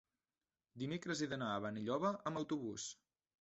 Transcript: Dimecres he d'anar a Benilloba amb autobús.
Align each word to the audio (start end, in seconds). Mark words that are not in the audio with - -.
Dimecres 0.83 1.21
he 1.21 1.27
d'anar 1.33 1.49
a 1.51 1.59
Benilloba 1.67 2.15
amb 2.33 2.43
autobús. 2.43 2.89